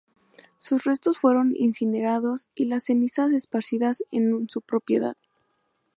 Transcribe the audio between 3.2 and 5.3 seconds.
esparcidas en su propiedad.